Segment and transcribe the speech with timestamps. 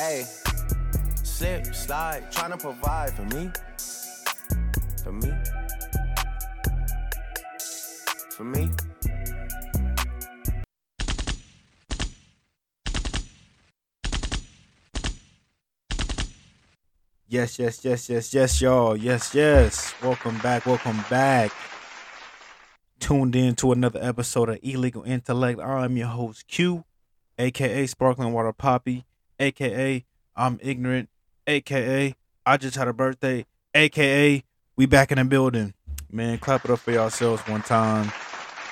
[0.00, 0.24] Hey,
[1.24, 3.50] slip, slide, trying to provide for me.
[5.04, 5.30] For me.
[8.30, 8.70] For me.
[17.28, 18.96] Yes, yes, yes, yes, yes, y'all.
[18.96, 19.92] Yes, yes.
[20.02, 20.64] Welcome back.
[20.64, 21.52] Welcome back.
[23.00, 25.60] Tuned in to another episode of Illegal Intellect.
[25.60, 26.84] I'm your host, Q,
[27.38, 29.04] aka Sparkling Water Poppy,
[29.40, 30.04] aka
[30.36, 31.08] I'm Ignorant,
[31.46, 32.14] aka
[32.46, 34.44] I just had a birthday, aka
[34.76, 35.74] we back in the building.
[36.10, 38.06] Man, clap it up for yourselves one time.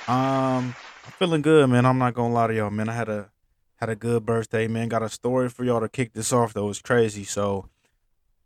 [0.09, 1.86] Um, I'm feeling good, man.
[1.86, 2.88] I'm not gonna lie to y'all, man.
[2.88, 3.30] I had a
[3.76, 4.88] had a good birthday, man.
[4.88, 6.68] Got a story for y'all to kick this off though.
[6.70, 7.24] It's crazy.
[7.24, 7.68] So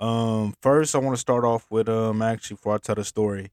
[0.00, 3.50] um, first I want to start off with um actually before I tell the story.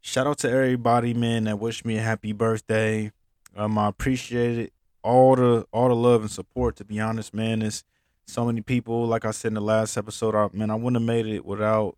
[0.00, 3.12] Shout out to everybody, man, that wished me a happy birthday.
[3.56, 4.72] Um, I appreciate it.
[5.04, 7.62] All the all the love and support, to be honest, man.
[7.62, 7.84] It's
[8.26, 11.06] so many people, like I said in the last episode, I man, I wouldn't have
[11.06, 11.96] made it without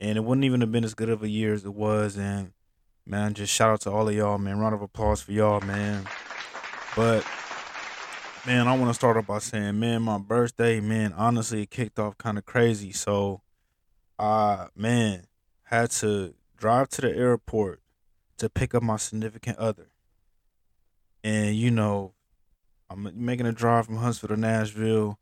[0.00, 2.16] and it wouldn't even have been as good of a year as it was.
[2.16, 2.52] And
[3.06, 4.58] man, just shout out to all of y'all, man.
[4.58, 6.06] Round of applause for y'all, man.
[6.94, 7.24] But
[8.46, 11.98] man, I want to start off by saying, man, my birthday, man, honestly, it kicked
[11.98, 12.92] off kind of crazy.
[12.92, 13.42] So,
[14.18, 15.26] uh, man,
[15.64, 17.80] had to drive to the airport
[18.38, 19.90] to pick up my significant other.
[21.24, 22.14] And, you know,
[22.88, 25.18] I'm making a drive from Huntsville to Nashville.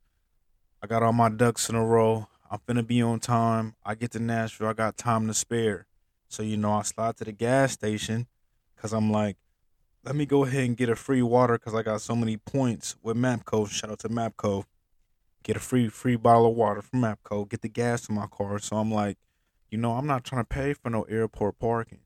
[0.87, 2.29] I got all my ducks in a row.
[2.49, 3.75] I'm finna be on time.
[3.85, 4.69] I get to Nashville.
[4.69, 5.89] I got time to spare.
[6.29, 8.29] So, you know, I slide to the gas station
[8.77, 9.37] because I'm like,
[10.05, 12.95] let me go ahead and get a free water because I got so many points
[13.03, 13.69] with Mapco.
[13.69, 14.63] Shout out to Mapco.
[15.43, 17.49] Get a free free bottle of water from Mapco.
[17.49, 18.61] Get the gas in my car.
[18.61, 19.19] So I'm like,
[19.69, 22.03] you know, I'm not trying to pay for no airport parking.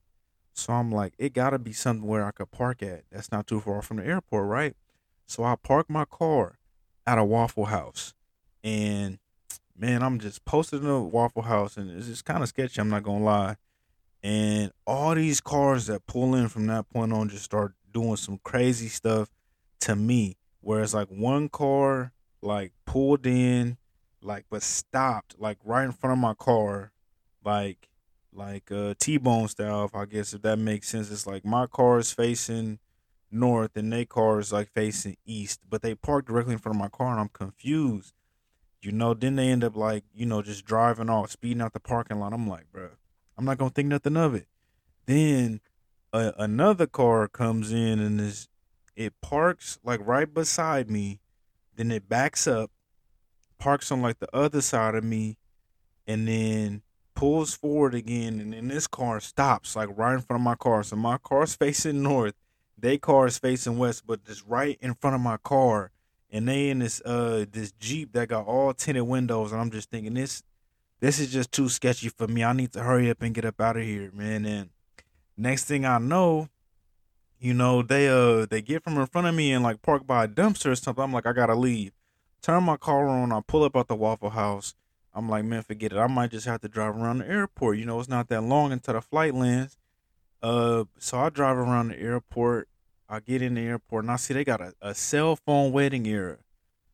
[0.55, 3.03] So I'm like, it gotta be somewhere I could park at.
[3.12, 4.75] That's not too far from the airport, right?
[5.27, 6.56] So I park my car
[7.06, 8.14] at a Waffle House,
[8.62, 9.19] and
[9.77, 12.80] man, I'm just posted in a Waffle House, and it's just kind of sketchy.
[12.80, 13.56] I'm not gonna lie.
[14.22, 18.39] And all these cars that pull in from that point on just start doing some
[18.45, 19.30] crazy stuff
[19.80, 20.36] to me.
[20.61, 22.12] Whereas like one car
[22.42, 23.79] like pulled in,
[24.23, 26.92] like but stopped like right in front of my car,
[27.42, 27.89] like
[28.33, 31.11] like uh T-bone style, if I guess if that makes sense.
[31.11, 32.79] It's like my car is facing
[33.30, 36.80] north and their car is like facing east, but they parked directly in front of
[36.80, 38.13] my car and I'm confused.
[38.83, 41.80] You know, then they end up like, you know, just driving off, speeding out the
[41.80, 42.33] parking lot.
[42.33, 42.91] I'm like, bro,
[43.36, 44.46] I'm not gonna think nothing of it.
[45.07, 45.61] Then
[46.13, 48.48] another car comes in and is
[48.96, 51.20] it parks like right beside me,
[51.77, 52.70] then it backs up,
[53.58, 55.39] parks on like the other side of me,
[56.07, 56.83] and then
[57.14, 60.83] pulls forward again, and then this car stops like right in front of my car.
[60.83, 62.35] So my car's facing north,
[62.79, 65.92] they car is facing west, but just right in front of my car,
[66.33, 69.91] and they in this uh this Jeep that got all tinted windows, and I'm just
[69.91, 70.42] thinking this
[71.01, 72.45] this is just too sketchy for me.
[72.45, 74.45] I need to hurry up and get up out of here, man.
[74.45, 74.70] And
[75.36, 76.48] next thing I know,
[77.39, 80.24] you know, they uh they get from in front of me and like park by
[80.24, 81.02] a dumpster or something.
[81.02, 81.92] I'm like, I gotta leave.
[82.42, 84.74] Turn my car on, I pull up at the Waffle House.
[85.13, 85.98] I'm like, man, forget it.
[85.98, 87.79] I might just have to drive around the airport.
[87.79, 89.79] You know, it's not that long until the flight lands.
[90.42, 92.69] Uh so I drive around the airport.
[93.10, 96.06] I get in the airport and I see they got a, a cell phone wedding
[96.06, 96.38] era,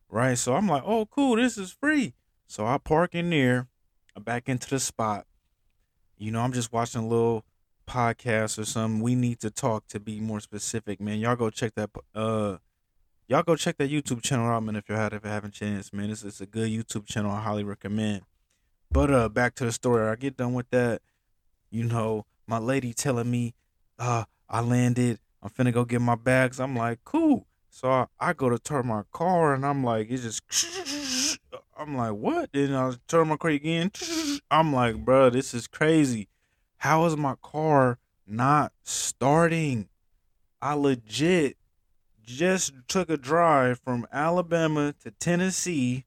[0.08, 0.38] Right.
[0.38, 2.14] So I'm like, oh cool, this is free.
[2.46, 3.68] So I park in there,
[4.16, 5.26] I back into the spot.
[6.16, 7.44] You know, I'm just watching a little
[7.86, 9.02] podcast or something.
[9.02, 11.18] We need to talk to be more specific, man.
[11.18, 11.90] Y'all go check that.
[12.14, 12.56] Uh,
[13.28, 14.76] y'all go check that YouTube channel out, man.
[14.76, 17.30] If you're if you haven't chance, man, it's it's a good YouTube channel.
[17.30, 18.22] I highly recommend.
[18.90, 20.08] But uh, back to the story.
[20.08, 21.02] I get done with that.
[21.70, 23.54] You know, my lady telling me,
[23.98, 25.18] uh, I landed.
[25.46, 26.58] I'm finna go get my bags.
[26.58, 27.46] I'm like, cool.
[27.70, 31.38] So I, I go to turn my car, and I'm like, it's just.
[31.78, 32.50] I'm like, what?
[32.52, 33.92] Then I turn my car again.
[34.50, 36.28] I'm like, bro, this is crazy.
[36.78, 39.88] How is my car not starting?
[40.60, 41.56] I legit
[42.24, 46.06] just took a drive from Alabama to Tennessee,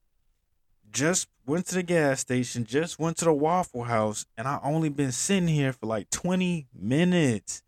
[0.91, 4.89] just went to the gas station, just went to the Waffle House, and I only
[4.89, 7.63] been sitting here for like 20 minutes.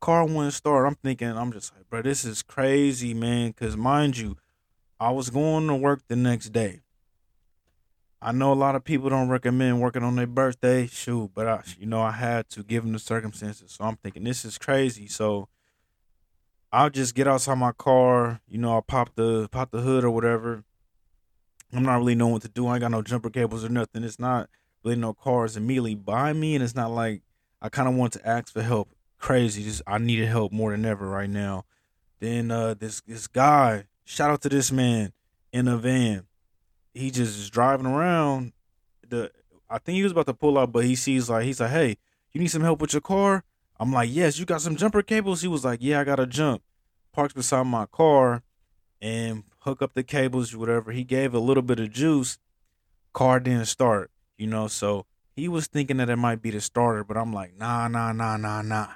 [0.00, 0.86] Car wouldn't start.
[0.86, 3.52] I'm thinking, I'm just like, bro, this is crazy, man.
[3.52, 4.36] Cause mind you,
[5.00, 6.80] I was going to work the next day.
[8.20, 11.62] I know a lot of people don't recommend working on their birthday, shoot, but I,
[11.78, 13.72] you know, I had to given the circumstances.
[13.72, 15.06] So I'm thinking this is crazy.
[15.06, 15.48] So
[16.72, 20.10] I'll just get outside my car, you know, I'll pop the pop the hood or
[20.10, 20.64] whatever.
[21.72, 22.66] I'm not really knowing what to do.
[22.66, 24.02] I ain't got no jumper cables or nothing.
[24.02, 24.48] It's not
[24.82, 27.22] really no cars immediately by me, and it's not like
[27.62, 28.88] I kind of want to ask for help.
[29.18, 31.64] Crazy, just I needed help more than ever right now.
[32.20, 35.12] Then uh this this guy, shout out to this man
[35.52, 36.28] in a van
[36.98, 38.52] he just is driving around.
[39.08, 39.30] The
[39.70, 41.96] I think he was about to pull out, but he sees like he's like, "Hey,
[42.32, 43.44] you need some help with your car?"
[43.78, 46.26] I'm like, "Yes, you got some jumper cables." He was like, "Yeah, I got a
[46.26, 46.62] jump."
[47.12, 48.42] Parks beside my car
[49.00, 50.92] and hook up the cables, whatever.
[50.92, 52.38] He gave a little bit of juice.
[53.12, 54.68] Car didn't start, you know.
[54.68, 58.12] So he was thinking that it might be the starter, but I'm like, nah, nah,
[58.12, 58.88] nah, nah, nah.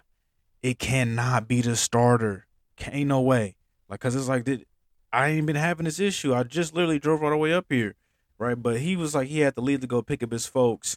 [0.63, 2.47] It cannot be the starter.
[2.91, 3.57] Ain't no way.
[3.89, 4.49] Like, cause it's like,
[5.13, 6.35] I ain't been having this issue.
[6.35, 7.95] I just literally drove all the way up here,
[8.39, 8.61] right?
[8.61, 10.97] But he was like, he had to leave to go pick up his folks,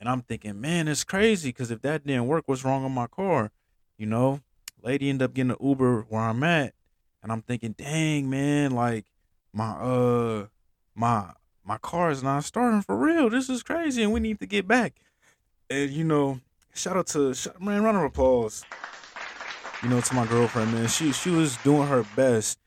[0.00, 1.52] and I'm thinking, man, it's crazy.
[1.52, 3.52] Cause if that didn't work, what's wrong with my car?
[3.96, 4.40] You know,
[4.82, 6.74] lady ended up getting an Uber where I'm at,
[7.22, 9.06] and I'm thinking, dang man, like
[9.52, 10.46] my uh
[10.94, 11.30] my
[11.64, 13.30] my car is not starting for real.
[13.30, 14.94] This is crazy, and we need to get back.
[15.70, 16.40] And you know,
[16.74, 18.64] shout out to man, round of applause.
[19.84, 20.88] You know, to my girlfriend, man.
[20.88, 22.58] She she was doing her best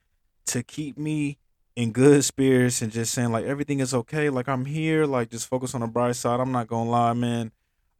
[0.45, 1.39] to keep me
[1.75, 4.29] in good spirits and just saying like everything is okay.
[4.29, 5.07] Like I'm here.
[5.07, 6.39] Like just focus on the bright side.
[6.39, 7.51] I'm not gonna lie, man.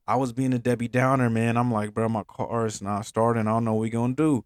[0.08, 1.58] I was being a Debbie Downer, man.
[1.58, 3.48] I'm like, bro, my car is not starting.
[3.48, 4.46] I don't know what we gonna do.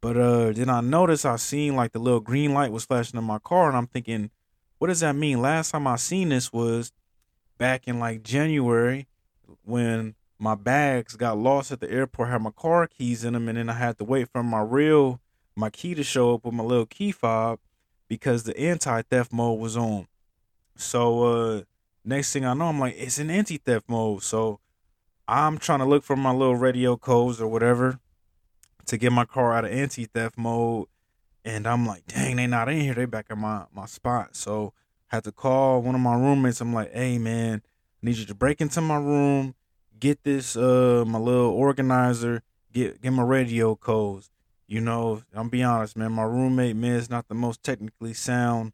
[0.00, 3.24] But uh then I noticed I seen like the little green light was flashing in
[3.24, 4.30] my car, and I'm thinking,
[4.78, 5.42] what does that mean?
[5.42, 6.90] Last time I seen this was
[7.58, 9.08] back in like January
[9.62, 13.56] when my bags got lost at the airport, had my car keys in them, and
[13.56, 15.20] then I had to wait for my real
[15.56, 17.58] my key to show up with my little key fob
[18.08, 20.06] because the anti-theft mode was on.
[20.76, 21.62] So uh
[22.04, 24.22] next thing I know, I'm like, it's an anti-theft mode.
[24.22, 24.60] So
[25.26, 27.98] I'm trying to look for my little radio codes or whatever
[28.84, 30.88] to get my car out of anti-theft mode.
[31.44, 32.94] And I'm like, dang, they not in here.
[32.94, 34.36] They back at my my spot.
[34.36, 34.74] So
[35.10, 36.60] I had to call one of my roommates.
[36.60, 39.54] I'm like, hey man, I need you to break into my room,
[39.98, 44.30] get this uh my little organizer, get get my radio codes.
[44.66, 46.12] You know, I'm be honest, man.
[46.12, 48.72] My roommate, man, is not the most technically sound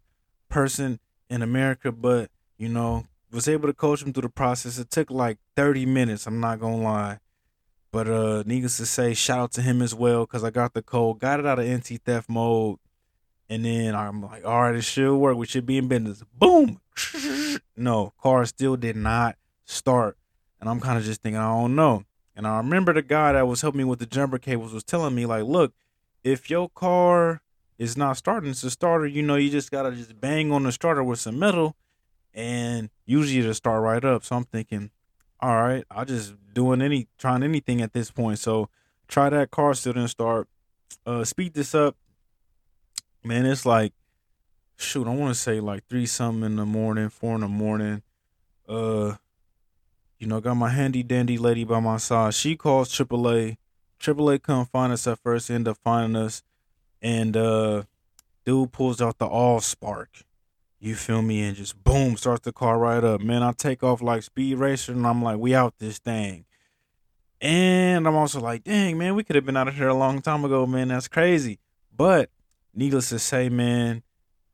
[0.49, 4.79] person in America, but you know, was able to coach him through the process.
[4.79, 6.27] It took like 30 minutes.
[6.27, 7.19] I'm not gonna lie.
[7.91, 10.81] But uh, needless to say, shout out to him as well because I got the
[10.81, 12.79] code, got it out of anti theft mode,
[13.51, 15.37] and then I'm like, all right, it should work.
[15.37, 16.23] We should be in business.
[16.39, 16.81] Boom.
[17.75, 20.17] No, car still did not start,
[20.63, 22.05] and I'm kind of just thinking, I don't know.
[22.37, 25.13] And I remember the guy that was helping me with the jumper cables was telling
[25.13, 25.75] me like, look,
[26.23, 27.43] if your car
[27.79, 29.09] is not starting, it's a starter.
[29.09, 31.75] You know, you just gotta just bang on the starter with some metal,
[32.33, 34.25] and usually it'll start right up.
[34.25, 34.93] So I'm thinking,
[35.41, 38.39] all right, I just doing any trying anything at this point.
[38.39, 38.69] So
[39.09, 40.47] try that car still didn't start.
[41.05, 41.97] Uh speed this up.
[43.25, 43.95] Man, it's like
[44.77, 48.03] shoot, I wanna say like three something in the morning, four in the morning.
[48.69, 49.17] Uh
[50.23, 52.33] you know, got my handy dandy lady by my side.
[52.33, 53.57] She calls AAA.
[53.99, 56.45] AAA come find us at first, end up finding us.
[57.03, 57.83] And uh
[58.45, 60.23] dude pulls out the all spark.
[60.79, 61.43] You feel me?
[61.43, 63.21] And just boom, starts the car right up.
[63.21, 66.45] Man, I take off like speed racer and I'm like, we out this thing.
[67.41, 70.23] And I'm also like, dang, man, we could have been out of here a long
[70.23, 70.87] time ago, man.
[70.87, 71.59] That's crazy.
[71.93, 72.31] But
[72.73, 74.05] needless to say, man,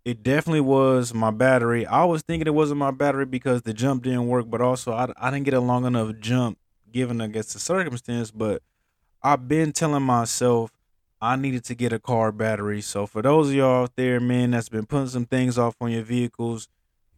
[0.08, 1.84] it definitely was my battery.
[1.84, 5.12] I was thinking it wasn't my battery because the jump didn't work, but also I,
[5.18, 6.56] I didn't get a long enough jump
[6.90, 8.30] given guess the circumstance.
[8.30, 8.62] But
[9.22, 10.70] I've been telling myself
[11.20, 12.80] I needed to get a car battery.
[12.80, 15.90] So for those of y'all out there, man, that's been putting some things off on
[15.92, 16.68] your vehicles,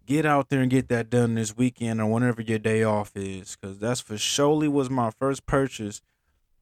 [0.04, 3.54] get out there and get that done this weekend or whenever your day off is.
[3.54, 6.02] Cause that's for surely was my first purchase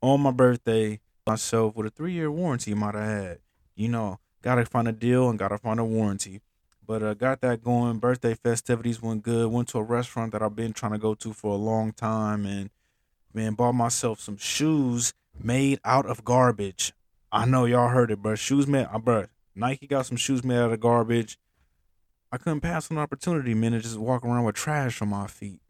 [0.02, 3.38] on my birthday myself with a three year warranty might have had.
[3.74, 6.40] You know, gotta find a deal and gotta find a warranty.
[6.86, 7.98] But uh, got that going.
[7.98, 9.52] Birthday festivities went good.
[9.52, 12.46] Went to a restaurant that I've been trying to go to for a long time,
[12.46, 12.70] and
[13.34, 16.94] man, bought myself some shoes made out of garbage.
[17.30, 18.34] I know y'all heard it, bro.
[18.36, 19.26] Shoes made, uh, bro.
[19.54, 21.38] Nike got some shoes made out of garbage.
[22.32, 25.60] I couldn't pass an opportunity, man, to just walk around with trash on my feet.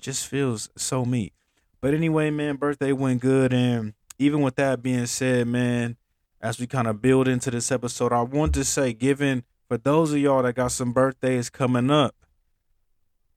[0.00, 1.32] Just feels so me.
[1.80, 5.96] But anyway, man, birthday went good, and even with that being said, man,
[6.44, 10.12] as we kind of build into this episode, I want to say, given for those
[10.12, 12.14] of y'all that got some birthdays coming up,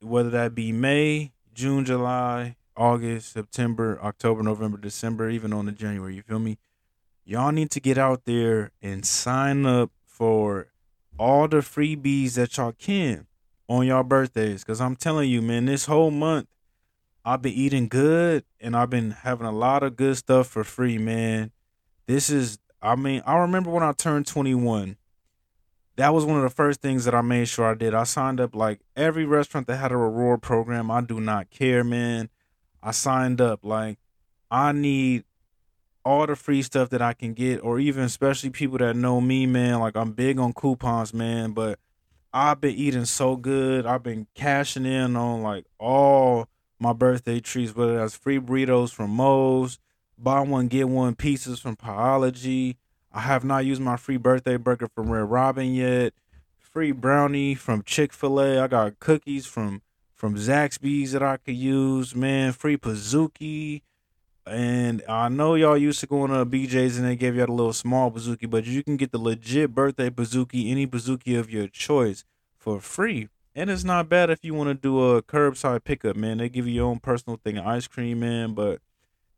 [0.02, 6.16] whether that be May, June, July, August, September, October, November, December, even on the January,
[6.16, 6.58] you feel me?
[7.28, 10.68] y'all need to get out there and sign up for
[11.20, 13.28] all the freebies that y'all can
[13.68, 14.64] on y'all birthdays.
[14.64, 16.48] Cause I'm telling you, man, this whole month
[17.26, 20.98] I've been eating good and I've been having a lot of good stuff for free,
[20.98, 21.52] man.
[22.06, 24.98] This is I mean, I remember when I turned 21.
[25.96, 27.96] That was one of the first things that I made sure I did.
[27.96, 30.92] I signed up like every restaurant that had a reward program.
[30.92, 32.30] I do not care, man.
[32.84, 33.98] I signed up like
[34.52, 35.24] I need
[36.06, 39.46] all the free stuff that I can get, or even especially people that know me,
[39.48, 39.80] man.
[39.80, 41.52] Like I'm big on coupons, man.
[41.52, 41.80] But
[42.32, 43.86] I've been eating so good.
[43.86, 46.48] I've been cashing in on like all
[46.80, 49.80] my birthday treats, whether that's free burritos from Moe's,
[50.18, 52.78] buy one get one pieces from Pieology.
[53.12, 56.14] I have not used my free birthday burger from Red Robin yet.
[56.60, 58.62] Free brownie from Chick Fil A.
[58.62, 59.82] I got cookies from
[60.16, 62.16] from Zaxby's that I could use.
[62.16, 63.82] Man, free Pizookie.
[64.46, 67.74] And I know y'all used to going to BJ's and they gave you a little
[67.74, 72.24] small Pizookie, but you can get the legit birthday Pizookie, any Pizookie of your choice,
[72.58, 73.30] for free.
[73.54, 76.38] And it's not bad if you want to do a curbside pickup, man.
[76.38, 78.54] They give you your own personal thing of ice cream, man.
[78.54, 78.80] But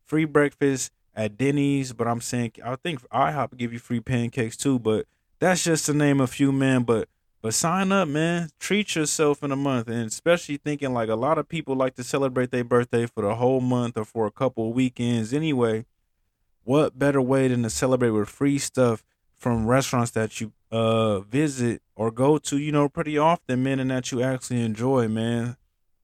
[0.10, 1.94] free breakfast at Denny's.
[1.94, 4.80] But I'm saying I think IHOP give you free pancakes too.
[4.80, 5.06] But
[5.40, 6.84] that's just to name a few, man.
[6.84, 7.08] But
[7.42, 8.50] but sign up, man.
[8.60, 12.04] Treat yourself in a month, and especially thinking like a lot of people like to
[12.04, 15.34] celebrate their birthday for the whole month or for a couple weekends.
[15.34, 15.86] Anyway,
[16.66, 19.04] what better way than to celebrate with free stuff
[19.38, 23.90] from restaurants that you uh visit or go to, you know, pretty often, man, and
[23.92, 25.56] that you actually enjoy, man.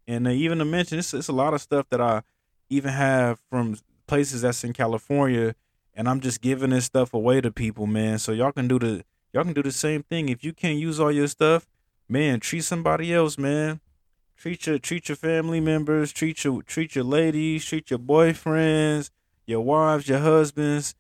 [0.08, 2.22] And uh, even to mention, it's, it's a lot of stuff that I
[2.70, 3.76] even have from
[4.08, 5.56] places that's in California,
[5.94, 8.20] and I'm just giving this stuff away to people, man.
[8.20, 10.30] So y'all can do the y'all can do the same thing.
[10.30, 11.68] If you can't use all your stuff,
[12.08, 13.80] man, treat somebody else, man.
[14.38, 19.10] Treat your treat your family members, treat your treat your ladies, treat your boyfriends,
[19.46, 20.96] your wives, your husbands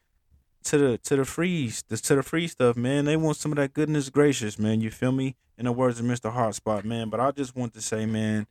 [0.63, 3.05] to the to the free to the free stuff, man.
[3.05, 4.81] They want some of that goodness gracious, man.
[4.81, 5.35] You feel me?
[5.57, 6.33] In the words of Mr.
[6.33, 7.09] Hotspot, man.
[7.09, 8.45] But I just want to say, man,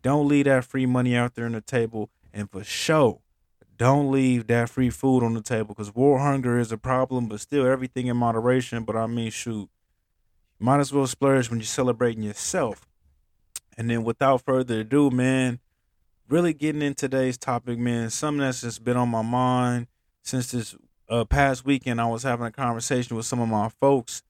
[0.00, 3.20] don't leave that free money out there on the table, and for sure,
[3.76, 7.40] don't leave that free food on the table because war hunger is a problem, but
[7.40, 8.84] still everything in moderation.
[8.84, 9.68] But I mean, shoot,
[10.58, 12.86] might as well splurge when you're celebrating yourself.
[13.76, 15.60] And then, without further ado, man,
[16.28, 19.86] really getting in today's topic, man, something that's just been on my mind
[20.22, 20.74] since this
[21.08, 22.00] uh, past weekend.
[22.00, 24.22] I was having a conversation with some of my folks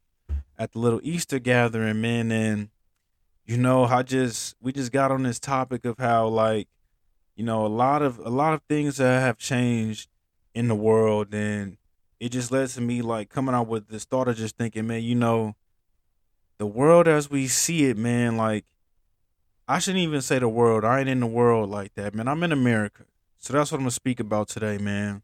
[0.58, 2.70] at the little Easter gathering, man, and
[3.44, 6.68] you know, I just we just got on this topic of how like
[7.36, 10.08] you know a lot of a lot of things that have changed
[10.54, 11.76] in the world and
[12.18, 15.02] it just led to me like coming out with this thought of just thinking man
[15.02, 15.54] you know
[16.58, 18.64] the world as we see it man like
[19.68, 20.84] i shouldn't even say the world.
[20.84, 22.28] I ain't in the world like that man.
[22.28, 23.04] I'm in america.
[23.38, 25.22] So that's what i'm gonna speak about today man.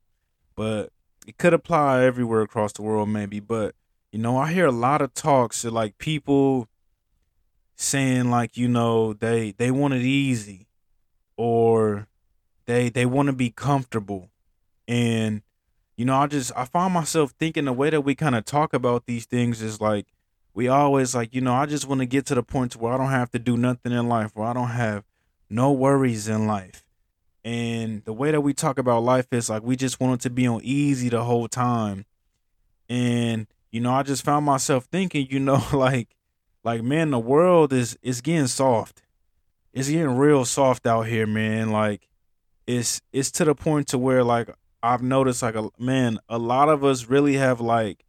[0.55, 0.91] But
[1.27, 3.41] it could apply everywhere across the world maybe.
[3.41, 3.75] But
[4.11, 6.69] you know i hear a lot of talks of like people
[7.75, 10.67] saying like you know they they want it easy
[11.37, 12.09] or
[12.67, 14.31] they they want to be comfortable.
[14.89, 15.43] And
[15.97, 18.73] you know i just i find myself thinking the way that we kind of talk
[18.73, 20.07] about these things is like
[20.55, 22.97] we always like you know i just want to get to the point where i
[22.97, 25.05] don't have to do nothing in life where i don't have
[25.53, 26.83] no worries in life.
[27.45, 30.31] And the way that we talk about life is like we just want it to
[30.31, 32.07] be on easy the whole time.
[32.89, 36.15] And you know i just found myself thinking you know like
[36.63, 39.02] like man the world is is getting soft
[39.73, 41.71] it's getting real soft out here, man.
[41.71, 42.09] Like
[42.67, 44.51] it's it's to the point to where like
[44.83, 48.05] I've noticed like a man, a lot of us really have like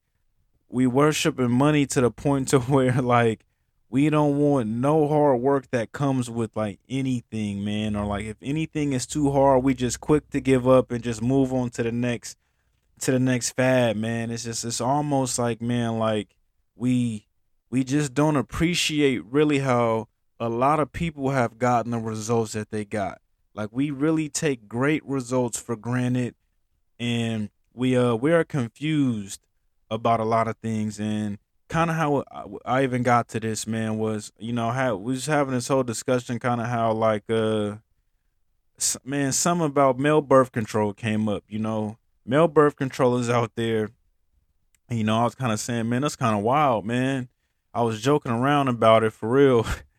[0.69, 3.45] we worshiping money to the point to where like
[3.89, 7.95] we don't want no hard work that comes with like anything, man.
[7.95, 11.21] Or like if anything is too hard, we just quick to give up and just
[11.21, 12.37] move on to the next
[13.01, 14.31] to the next fad, man.
[14.31, 16.35] It's just it's almost like man, like
[16.75, 17.27] we
[17.69, 20.07] we just don't appreciate really how
[20.43, 23.21] a lot of people have gotten the results that they got.
[23.53, 26.35] Like we really take great results for granted
[26.99, 29.39] and we uh we are confused
[29.89, 31.37] about a lot of things and
[31.69, 32.25] kind of how
[32.65, 35.83] I even got to this man was you know how we was having this whole
[35.83, 37.75] discussion kind of how like uh
[39.05, 41.97] man something about male birth control came up you know?
[42.25, 43.91] Male birth control is out there
[44.89, 47.29] you know I was kind of saying man that's kind of wild man.
[47.73, 49.65] I was joking around about it for real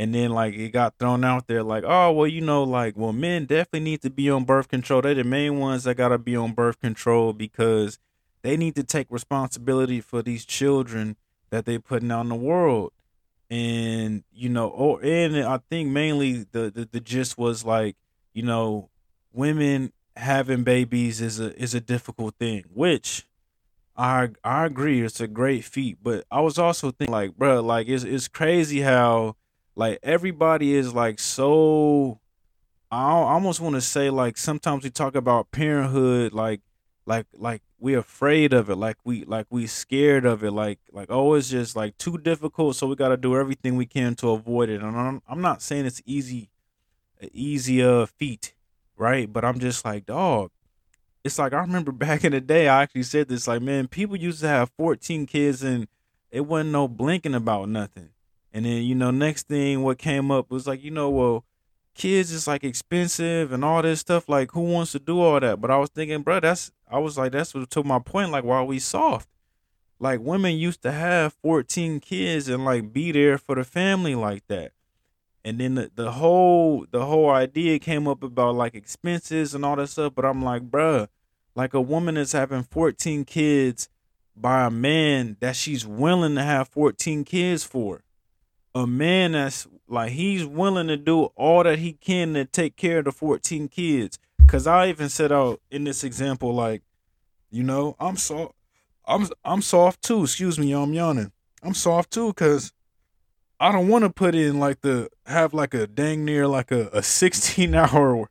[0.00, 3.12] and then like it got thrown out there like oh well you know like well
[3.12, 5.02] men definitely need to be on birth control.
[5.02, 7.98] They're the main ones that gotta be on birth control because
[8.40, 11.16] they need to take responsibility for these children
[11.50, 12.92] that they're putting out in the world.
[13.50, 17.96] And you know or and i think mainly the, the the gist was like
[18.32, 18.88] you know
[19.34, 23.26] women having babies is a is a difficult thing which
[23.98, 25.98] i i agree it's a great feat.
[26.02, 29.36] But i was also thinking like bro like it's it's crazy how
[29.80, 32.20] like everybody is like so
[32.92, 36.60] I almost want to say like sometimes we talk about parenthood like
[37.06, 41.08] like like we're afraid of it like we like we scared of it like like
[41.10, 44.30] oh it's just like too difficult so we got to do everything we can to
[44.30, 44.82] avoid it.
[44.82, 46.50] And I'm, I'm not saying it's easy
[47.82, 48.54] uh feat
[48.98, 49.32] right?
[49.32, 50.50] But I'm just like dog
[51.24, 54.16] it's like I remember back in the day I actually said this like man people
[54.16, 55.88] used to have 14 kids and
[56.30, 58.10] it wasn't no blinking about nothing
[58.52, 61.44] And then, you know, next thing what came up was like, you know, well,
[61.94, 64.28] kids is like expensive and all this stuff.
[64.28, 65.60] Like, who wants to do all that?
[65.60, 68.30] But I was thinking, bro, that's I was like, that's what to my point.
[68.30, 69.28] Like, why are we soft?
[69.98, 74.46] Like, women used to have 14 kids and like be there for the family like
[74.48, 74.72] that.
[75.44, 79.76] And then the, the whole the whole idea came up about like expenses and all
[79.76, 80.14] that stuff.
[80.14, 81.08] But I'm like, bruh,
[81.54, 83.88] like a woman is having 14 kids
[84.36, 88.02] by a man that she's willing to have 14 kids for.
[88.74, 93.00] A man that's like he's willing to do all that he can to take care
[93.00, 94.18] of the 14 kids.
[94.46, 96.82] Cause I even said out in this example, like,
[97.50, 98.54] you know, I'm soft
[99.04, 100.24] I'm I'm soft too.
[100.24, 101.32] Excuse me, I'm yawning.
[101.62, 102.72] I'm soft too, cause
[103.58, 106.88] I don't want to put in like the have like a dang near like a,
[106.92, 108.28] a 16 hour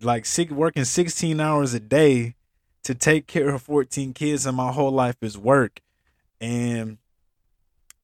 [0.00, 2.34] like six, working 16 hours a day
[2.82, 5.80] to take care of 14 kids and my whole life is work.
[6.40, 6.98] And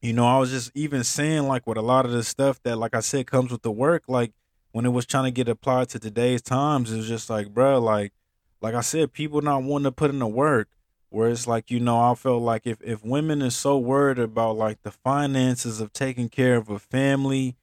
[0.00, 2.76] you know, I was just even saying like with a lot of the stuff that
[2.76, 4.32] like I said comes with the work, like
[4.72, 7.78] when it was trying to get applied to today's times, it was just like, bro,
[7.80, 8.12] like
[8.60, 10.68] like I said, people not wanting to put in the work.
[11.10, 14.58] Where it's like, you know, I felt like if, if women is so worried about
[14.58, 17.56] like the finances of taking care of a family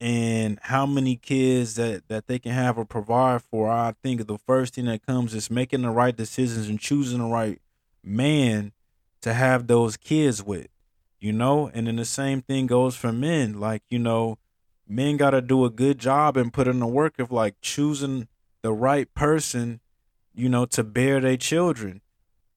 [0.00, 4.36] and how many kids that, that they can have or provide for, I think the
[4.36, 7.60] first thing that comes is making the right decisions and choosing the right
[8.02, 8.72] man
[9.20, 10.66] to have those kids with,
[11.20, 11.70] you know?
[11.72, 13.58] And then the same thing goes for men.
[13.58, 14.38] Like, you know,
[14.88, 18.28] men got to do a good job and put in the work of like choosing
[18.62, 19.80] the right person,
[20.34, 22.00] you know, to bear their children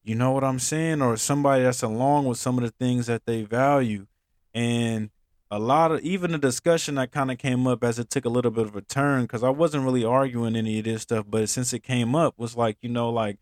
[0.02, 1.02] you know what I'm saying?
[1.02, 4.06] Or somebody that's along with some of the things that they value.
[4.54, 5.10] And
[5.50, 8.30] a lot of even the discussion that kind of came up as it took a
[8.30, 11.48] little bit of a turn because I wasn't really arguing any of this stuff, but
[11.48, 13.38] since it came up was like, you know, like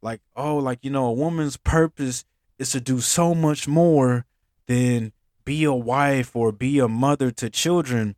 [0.00, 2.24] like, oh, like, you know, a woman's purpose
[2.58, 4.26] is to do so much more
[4.68, 5.12] than
[5.44, 8.14] be a wife or be a mother to children.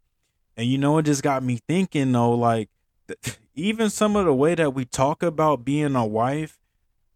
[0.56, 2.68] And you know, it just got me thinking though, like
[3.54, 6.58] even some of the way that we talk about being a wife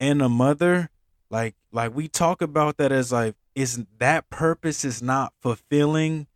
[0.00, 0.88] and a mother,
[1.28, 6.26] like like we talk about that as like is that purpose is not fulfilling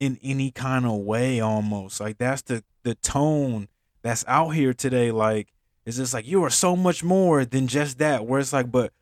[0.00, 2.00] in any kind of way almost.
[2.00, 3.68] Like that's the the tone
[4.02, 5.10] that's out here today.
[5.10, 5.48] Like
[5.84, 8.26] it's just like you are so much more than just that.
[8.26, 8.92] Where it's like, but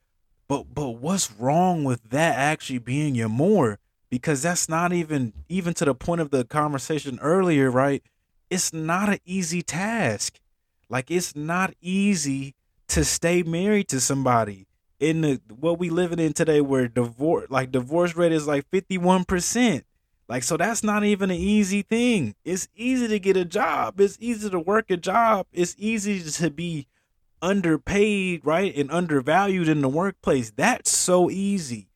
[0.53, 3.79] but but what's wrong with that actually being your more?
[4.11, 8.03] Because that's not even even to the point of the conversation earlier, right?
[8.51, 10.41] It's not an easy task.
[10.91, 12.55] Like it's not easy
[12.89, 14.67] to stay married to somebody
[15.01, 19.85] in the what we living in today where divorce like divorce rate is like 51%.
[20.29, 22.35] Like so that's not even an easy thing.
[22.45, 23.99] It's easy to get a job.
[23.99, 25.47] It's easy to work a job.
[25.51, 26.89] It's easy to be
[27.43, 28.75] underpaid, right?
[28.75, 30.51] And undervalued in the workplace.
[30.51, 31.89] That's so easy.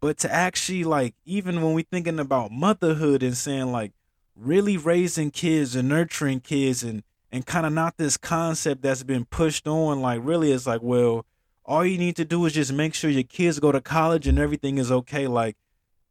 [0.00, 3.92] But to actually like even when we thinking about motherhood and saying like
[4.34, 9.24] really raising kids and nurturing kids and and kind of not this concept that's been
[9.24, 11.26] pushed on like really it's like well
[11.64, 14.38] all you need to do is just make sure your kids go to college and
[14.38, 15.56] everything is okay like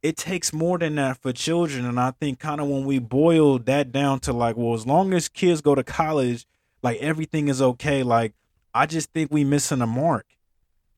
[0.01, 3.57] it takes more than that for children and i think kind of when we boil
[3.57, 6.45] that down to like well as long as kids go to college
[6.83, 8.33] like everything is okay like
[8.79, 10.25] i just think we missing a mark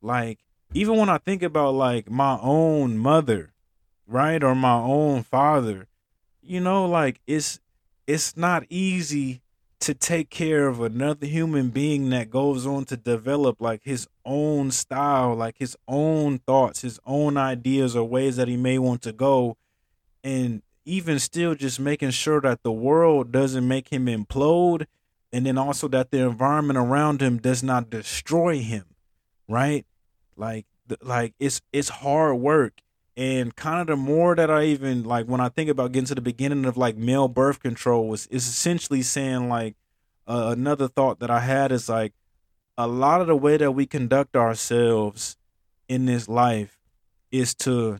[0.02, 0.39] like
[0.74, 3.54] even when i think about like my own mother
[4.08, 5.88] right or my own father
[6.41, 7.60] you know like it's
[8.08, 9.41] it's not easy
[9.82, 14.70] to take care of another human being that goes on to develop like his own
[14.70, 19.12] style, like his own thoughts, his own ideas or ways that he may want to
[19.12, 19.58] go.
[20.24, 24.86] And even still, just making sure that the world doesn't make him implode.
[25.34, 28.86] And then also that the environment around him does not destroy him,
[29.48, 29.86] right?
[30.36, 30.65] Like,
[31.02, 32.82] like it's it's hard work
[33.15, 36.15] and kind of the more that I even like when I think about getting to
[36.15, 39.76] the beginning of like male birth control was is essentially saying like
[40.28, 42.13] uh, another thought that I had is like
[42.78, 45.38] a lot of the way that we conduct ourselves
[45.89, 46.80] in this life
[47.32, 48.00] is to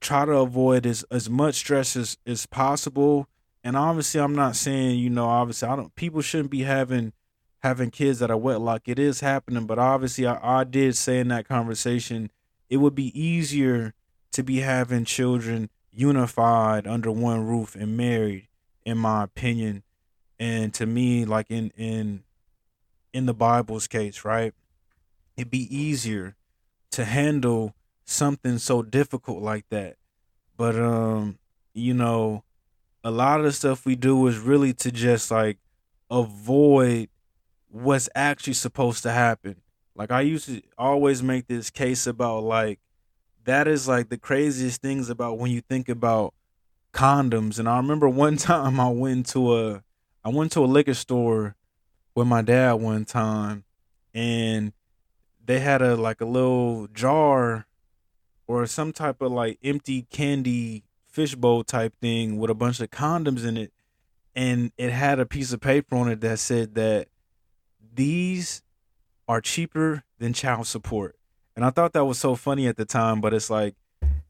[0.00, 3.28] try to avoid as, as much stress as, as possible.
[3.64, 7.12] And obviously I'm not saying, you know, obviously I don't people shouldn't be having
[7.60, 8.82] having kids that are wedlock.
[8.86, 12.30] It is happening, but obviously I, I did say in that conversation
[12.68, 13.94] it would be easier
[14.32, 18.48] to be having children unified under one roof and married,
[18.84, 19.82] in my opinion.
[20.40, 22.24] And to me, like in in
[23.12, 24.54] in the Bible's case, right?
[25.36, 26.34] It'd be easier
[26.92, 29.96] to handle something so difficult like that.
[30.56, 31.38] But um,
[31.74, 32.44] you know,
[33.04, 35.58] a lot of the stuff we do is really to just like
[36.10, 37.08] avoid
[37.68, 39.56] what's actually supposed to happen.
[39.94, 42.78] Like I used to always make this case about like
[43.44, 46.34] that is like the craziest things about when you think about
[46.92, 47.58] condoms.
[47.58, 49.82] And I remember one time I went to a
[50.24, 51.56] I went to a liquor store
[52.14, 53.64] with my dad one time
[54.14, 54.72] and
[55.44, 57.66] they had a like a little jar
[58.46, 63.46] or some type of like empty candy fishbowl type thing with a bunch of condoms
[63.46, 63.72] in it
[64.34, 67.08] and it had a piece of paper on it that said that
[67.94, 68.62] these
[69.28, 71.16] are cheaper than child support.
[71.54, 73.74] And i thought that was so funny at the time but it's like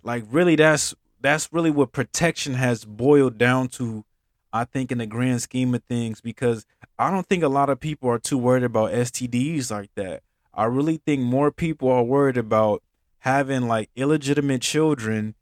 [0.03, 4.05] like really that's that's really what protection has boiled down to
[4.53, 6.67] i think in the grand scheme of things because
[6.99, 10.23] i don't think a lot of people are too worried about stds like that.
[10.55, 12.83] I really think more people are worried about
[13.21, 15.35] having like illegitimate children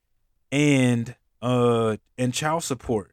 [0.52, 3.12] and uh and child support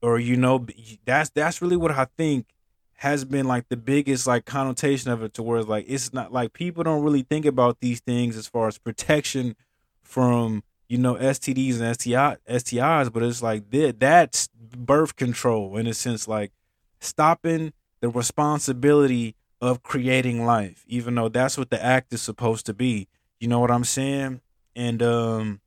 [0.00, 0.66] or you know
[1.04, 2.46] that's that's really what i think
[2.94, 6.32] has been like the biggest like connotation of it to where it's like it's not
[6.32, 9.56] like people don't really think about these things as far as protection
[10.02, 15.86] from you know STDs and STI, STIs, but it's like that that's birth control in
[15.86, 16.52] a sense, like
[17.00, 22.74] stopping the responsibility of creating life, even though that's what the act is supposed to
[22.74, 23.08] be.
[23.40, 24.40] You know what I'm saying?
[24.76, 25.60] And um,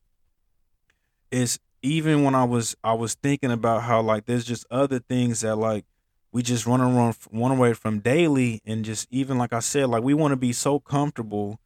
[1.32, 5.42] it's even when I was I was thinking about how like there's just other things
[5.42, 5.86] that like
[6.32, 10.04] we just run around run away from daily, and just even like I said, like
[10.04, 11.60] we want to be so comfortable,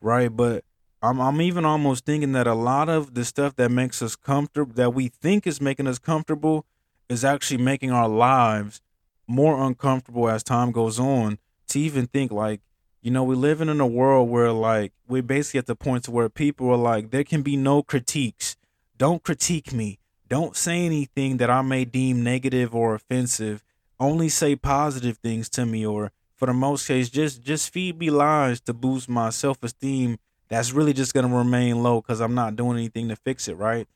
[0.00, 0.34] right?
[0.34, 0.64] But
[1.02, 4.72] I'm I'm even almost thinking that a lot of the stuff that makes us comfortable
[4.74, 6.66] that we think is making us comfortable
[7.08, 8.80] is actually making our lives
[9.26, 11.38] more uncomfortable as time goes on
[11.68, 12.60] to even think like
[13.02, 16.10] you know we're living in a world where like we're basically at the point to
[16.10, 18.56] where people are like there can be no critiques
[18.98, 23.62] don't critique me don't say anything that i may deem negative or offensive
[23.98, 28.10] only say positive things to me or for the most case just just feed me
[28.10, 32.56] lies to boost my self-esteem that's really just going to remain low because I'm not
[32.56, 33.88] doing anything to fix it, right?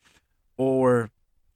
[0.57, 1.11] Or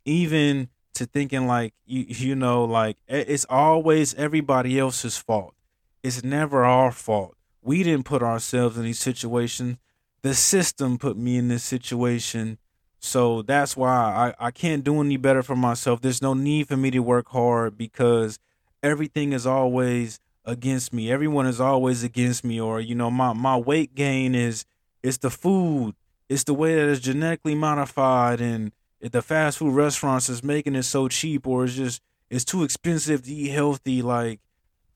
[0.04, 5.54] even to thinking like you you know like it's always everybody else's fault.
[6.02, 7.36] It's never our fault.
[7.62, 9.78] We didn't put ourselves in these situations.
[10.22, 12.58] The system put me in this situation.
[13.04, 16.00] So that's why I, I can't do any better for myself.
[16.00, 18.38] There's no need for me to work hard because
[18.82, 21.10] everything is always against me.
[21.12, 22.58] Everyone is always against me.
[22.58, 24.64] Or, you know, my, my weight gain is
[25.02, 25.94] it's the food.
[26.30, 30.84] It's the way that it's genetically modified and the fast food restaurants is making it
[30.84, 34.00] so cheap or it's just it's too expensive to eat healthy.
[34.00, 34.40] Like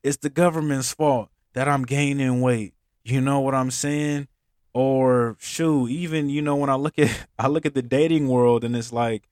[0.02, 2.72] it's the government's fault that I'm gaining weight.
[3.04, 4.28] You know what I'm saying?
[4.74, 8.64] Or shoot, even you know when I look at I look at the dating world
[8.64, 9.28] and it's like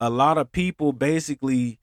[0.00, 1.78] a lot of people basically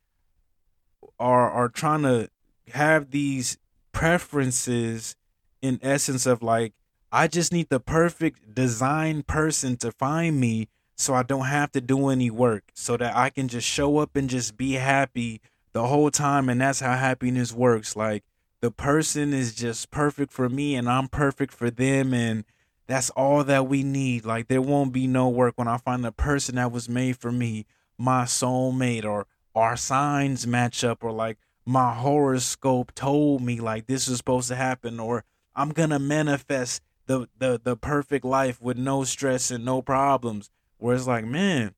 [1.20, 2.30] are are trying to
[2.74, 3.58] have these
[3.92, 5.16] preferences
[5.62, 6.74] in essence of like
[7.12, 11.82] I just need the perfect design person to find me so I don't have to
[11.82, 15.42] do any work so that I can just show up and just be happy
[15.72, 17.96] the whole time and that's how happiness works.
[17.96, 18.24] Like
[18.62, 22.44] the person is just perfect for me and I'm perfect for them and
[22.88, 26.12] that's all that we need like there won't be no work when I find the
[26.12, 27.66] person that was made for me
[27.98, 34.08] my soulmate or our signs match up or like my horoscope told me like this
[34.08, 35.24] is supposed to happen or
[35.58, 40.52] I'm gonna manifest the the the perfect life with no stress and no problems.
[40.78, 41.74] Where it's like, man,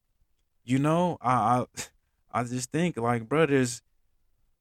[0.65, 1.65] you know, I I,
[2.41, 3.81] I just think like, brothers,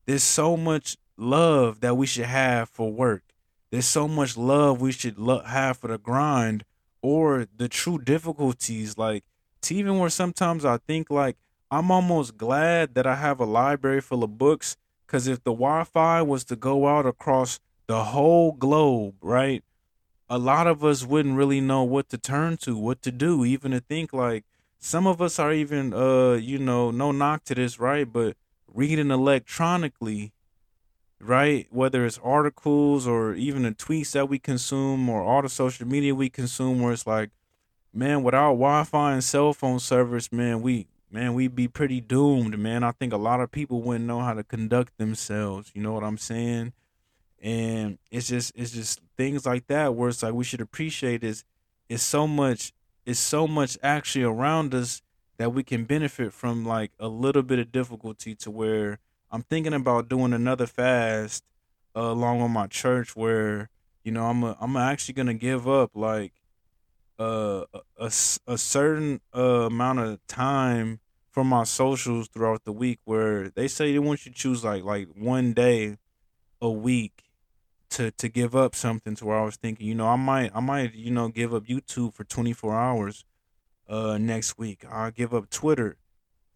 [0.07, 3.25] there's so much love that we should have for work.
[3.71, 6.65] There's so much love we should lo- have for the grind
[7.03, 8.97] or the true difficulties.
[8.97, 9.25] Like,
[9.63, 11.37] to even where sometimes I think like
[11.71, 14.77] I'm almost glad that I have a library full of books.
[15.07, 19.65] Cause if the Wi-Fi was to go out across the whole globe, right?
[20.31, 23.73] a lot of us wouldn't really know what to turn to, what to do, even
[23.73, 24.45] to think like
[24.79, 28.11] some of us are even uh, you know, no knock to this, right?
[28.11, 28.37] But
[28.73, 30.33] reading electronically,
[31.21, 31.67] right?
[31.71, 36.15] Whether it's articles or even the tweets that we consume or all the social media
[36.15, 37.31] we consume where it's like,
[37.93, 42.59] man, without Wi Fi and cell phone service, man, we man, we'd be pretty doomed,
[42.59, 42.85] man.
[42.85, 45.71] I think a lot of people wouldn't know how to conduct themselves.
[45.75, 46.73] You know what I'm saying?
[47.41, 51.45] and it's just it's just things like that where it's like we should appreciate is
[51.89, 52.73] it's so much
[53.07, 55.03] it's so much actually around us
[55.39, 58.99] that we can benefit from like a little bit of difficulty to where
[59.31, 61.45] I'm thinking about doing another fast
[61.95, 63.69] uh, along with my church where
[64.05, 66.33] you know I'm a, I'm actually gonna give up like
[67.19, 67.65] uh,
[67.99, 68.13] a,
[68.47, 73.93] a certain uh, amount of time from my socials throughout the week where they say
[73.93, 75.97] they want you to choose like like one day
[76.61, 77.25] a week
[77.91, 80.61] to to give up something to where I was thinking, you know, I might I
[80.61, 83.25] might, you know, give up YouTube for 24 hours
[83.89, 84.85] uh next week.
[84.91, 85.97] I'll give up Twitter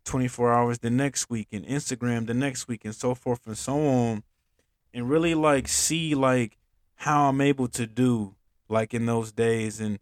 [0.05, 3.87] 24 hours the next week and Instagram the next week and so forth and so
[3.87, 4.23] on
[4.93, 6.59] and really like see like
[6.97, 8.35] how I'm able to do
[8.69, 9.81] like in those days.
[9.81, 9.99] And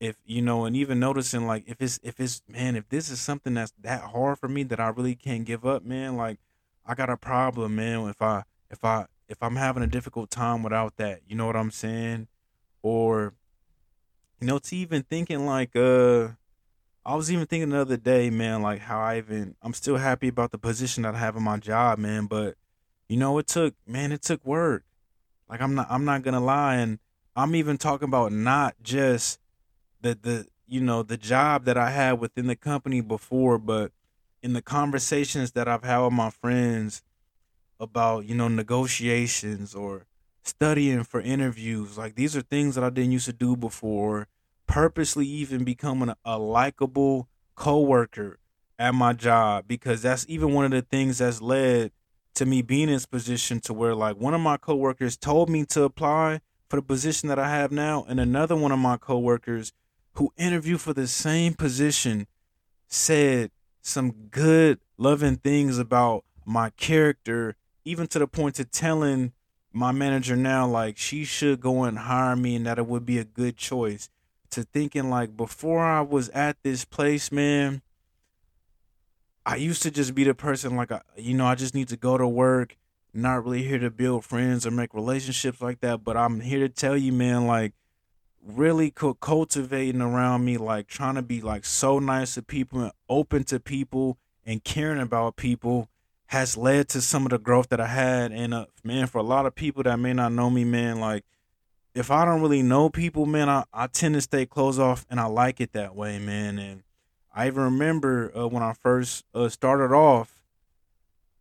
[0.00, 3.20] if you know and even noticing like if it's if it's man if this is
[3.20, 6.38] something that's that hard for me that I really can't give up man like
[6.84, 10.62] I got a problem man if I if I if I'm having a difficult time
[10.62, 12.26] without that you know what I'm saying?
[12.82, 13.34] Or
[14.40, 16.30] you know to even thinking like uh
[17.04, 20.28] I was even thinking the other day man like how I even I'm still happy
[20.28, 22.54] about the position that I have in my job man but
[23.08, 24.84] you know it took man it took work
[25.48, 26.98] like I'm not I'm not gonna lie and
[27.34, 29.38] I'm even talking about not just
[30.00, 33.92] the the you know the job that I had within the company before, but
[34.42, 37.02] in the conversations that I've had with my friends
[37.80, 40.06] about you know negotiations or
[40.42, 44.28] studying for interviews, like these are things that I didn't used to do before.
[44.66, 48.38] Purposely even becoming a, a likable coworker
[48.78, 51.92] at my job because that's even one of the things that's led
[52.34, 55.64] to me being in this position to where like one of my coworkers told me
[55.66, 59.72] to apply for the position that I have now, and another one of my coworkers
[60.14, 62.26] who interviewed for the same position
[62.88, 63.50] said
[63.82, 69.32] some good loving things about my character even to the point to telling
[69.72, 73.18] my manager now like she should go and hire me and that it would be
[73.18, 74.08] a good choice
[74.52, 77.82] to thinking like before I was at this place man
[79.44, 81.96] I used to just be the person like I, you know I just need to
[81.96, 82.76] go to work
[83.14, 86.68] not really here to build friends or make relationships like that but I'm here to
[86.68, 87.72] tell you man like
[88.44, 93.44] really cultivating around me, like trying to be like so nice to people and open
[93.44, 95.88] to people and caring about people
[96.26, 98.32] has led to some of the growth that I had.
[98.32, 101.24] And uh, man, for a lot of people that may not know me, man, like
[101.94, 105.20] if I don't really know people, man, I, I tend to stay closed off and
[105.20, 106.58] I like it that way, man.
[106.58, 106.82] And
[107.34, 110.42] I even remember uh, when I first uh, started off,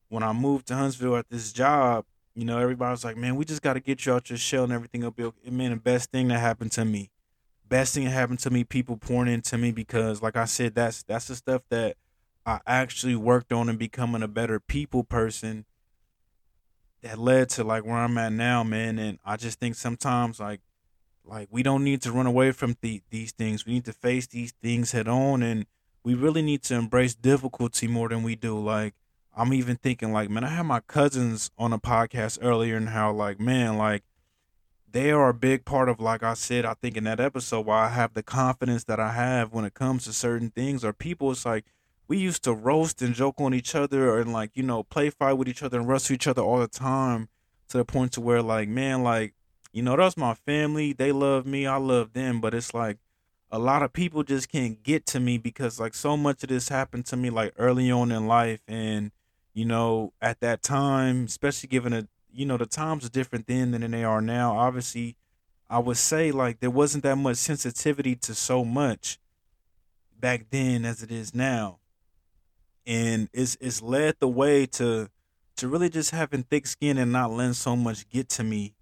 [0.09, 3.45] when I moved to Huntsville at this job, you know, everybody was like, man, we
[3.45, 5.49] just got to get you out your shell and everything will be okay.
[5.49, 7.11] Man, the best thing that happened to me,
[7.67, 11.03] best thing that happened to me, people pouring into me because, like I said, that's
[11.03, 11.97] that's the stuff that
[12.45, 15.65] I actually worked on and becoming a better people person.
[17.01, 18.99] That led to like where I'm at now, man.
[18.99, 20.61] And I just think sometimes like
[21.23, 23.65] like we don't need to run away from the, these things.
[23.65, 25.65] We need to face these things head on, and
[26.03, 28.59] we really need to embrace difficulty more than we do.
[28.59, 28.93] Like
[29.35, 33.11] I'm even thinking like, man, I had my cousins on a podcast earlier and how
[33.11, 34.03] like, man, like
[34.91, 37.85] they are a big part of like I said, I think in that episode why
[37.85, 41.31] I have the confidence that I have when it comes to certain things or people
[41.31, 41.65] it's like
[42.12, 45.32] we used to roast and joke on each other and like, you know, play fight
[45.32, 47.30] with each other and wrestle each other all the time
[47.69, 49.34] to the point to where like, man, like,
[49.71, 50.91] you know, that's my family.
[50.91, 52.97] They love me, I love them, but it's like
[53.50, 56.67] a lot of people just can't get to me because like so much of this
[56.67, 59.13] happened to me like early on in life and
[59.54, 63.71] you know, at that time, especially given a you know the times are different then
[63.71, 64.58] than they are now.
[64.58, 65.15] Obviously,
[65.69, 69.17] I would say like there wasn't that much sensitivity to so much
[70.19, 71.80] back then as it is now,
[72.86, 75.10] and it's it's led the way to
[75.58, 78.74] to really just having thick skin and not letting so much get to me,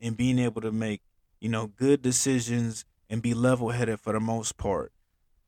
[0.00, 1.02] and being able to make
[1.40, 4.92] you know good decisions and be level headed for the most part,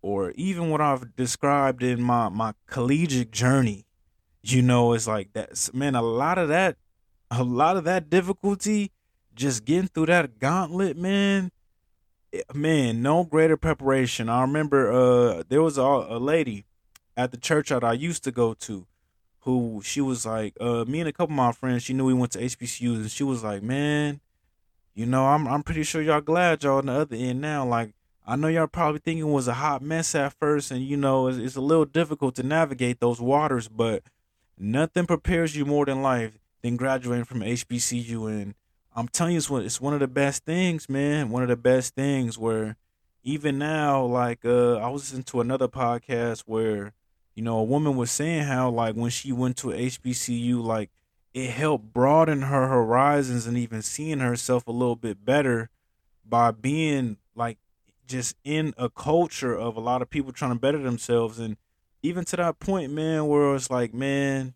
[0.03, 3.87] or even what I've described in my my collegiate journey
[4.43, 5.71] you know, it's like that.
[5.73, 6.77] Man, a lot of that,
[7.31, 8.93] a lot of that difficulty,
[9.35, 11.51] just getting through that gauntlet, man.
[12.33, 14.29] Eh, man, no greater preparation.
[14.29, 16.65] I remember uh there was a, a lady
[17.19, 18.87] at the church that I used to go to
[19.41, 22.15] who she was like, uh, me and a couple of my friends, she knew we
[22.15, 24.21] went to HBCUs, and she was like, man,
[24.95, 27.67] you know, I'm I'm pretty sure y'all glad y'all on the other end now.
[27.67, 27.93] Like,
[28.27, 31.27] I know y'all probably thinking it was a hot mess at first, and you know,
[31.27, 34.05] it's, it's a little difficult to navigate those waters, but
[34.61, 38.29] Nothing prepares you more than life than graduating from HBCU.
[38.29, 38.55] And
[38.95, 41.31] I'm telling you, it's one, it's one of the best things, man.
[41.31, 42.77] One of the best things where
[43.23, 46.93] even now, like, uh, I was listening to another podcast where,
[47.39, 50.91] you know, a woman was saying how, like, when she went to HBCU, like,
[51.33, 55.71] it helped broaden her horizons and even seeing herself a little bit better
[56.29, 57.59] by being, like,
[58.09, 61.57] just in a culture of a lot of people trying to better themselves and
[62.03, 64.55] even to that point, man, where it's like, man,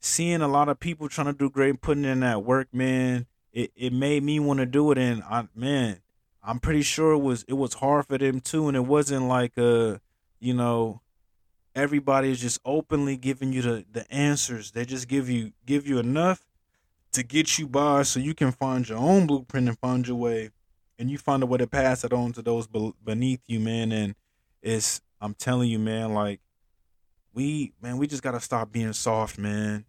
[0.00, 3.26] seeing a lot of people trying to do great and putting in that work, man,
[3.52, 4.96] it, it made me want to do it.
[4.96, 5.98] And I, man,
[6.42, 9.58] I'm pretty sure it was it was hard for them too, and it wasn't like
[9.58, 9.98] uh,
[10.38, 11.02] you know,
[11.74, 14.72] everybody is just openly giving you the the answers.
[14.72, 16.46] They just give you give you enough
[17.12, 20.50] to get you by, so you can find your own blueprint and find your way,
[20.98, 22.68] and you find a way to pass it on to those
[23.04, 23.92] beneath you, man.
[23.92, 24.14] And
[24.62, 26.40] it's I'm telling you, man, like
[27.32, 29.84] we man, we just gotta stop being soft, man.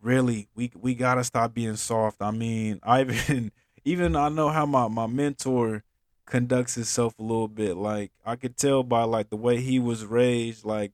[0.00, 2.22] Really, we we gotta stop being soft.
[2.22, 3.52] I mean, I even
[3.84, 5.84] even I know how my my mentor
[6.26, 7.76] conducts himself a little bit.
[7.76, 10.64] Like I could tell by like the way he was raised.
[10.64, 10.92] Like